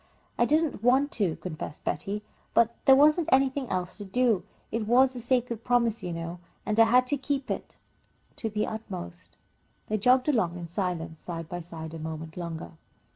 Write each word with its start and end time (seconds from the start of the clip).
"I 0.35 0.45
didn't 0.45 0.81
want 0.81 1.11
to," 1.11 1.35
confessed 1.35 1.83
Betty, 1.83 2.23
"but 2.55 2.73
there 2.85 2.95
wasn't 2.95 3.29
anything 3.31 3.69
else 3.69 3.99
to 3.99 4.03
do. 4.03 4.43
It 4.71 4.87
was 4.87 5.15
a 5.15 5.21
sacred 5.21 5.63
promise, 5.63 6.01
you 6.01 6.11
know, 6.11 6.39
and 6.65 6.79
I 6.79 6.85
had 6.85 7.05
to 7.05 7.17
keep 7.17 7.51
it 7.51 7.77
to 8.37 8.49
the 8.49 8.65
utmost." 8.65 9.37
They 9.89 9.99
jogged 9.99 10.27
along 10.27 10.57
in 10.57 10.65
silence 10.67 11.19
side 11.19 11.47
by 11.47 11.61
side, 11.61 11.93
a 11.93 11.99
moment 11.99 12.35
longer. 12.35 12.71